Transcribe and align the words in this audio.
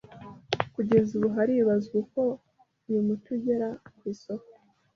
Kugeza 0.75 1.09
ubu 1.17 1.27
haribazwa 1.35 1.95
uko 2.03 2.21
uyu 2.87 3.01
muti 3.07 3.27
ugera 3.35 3.67
ku 3.97 4.01
isoko 4.13 4.49